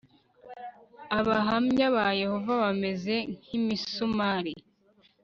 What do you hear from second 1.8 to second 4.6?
ba yehova bameze nk'imisumari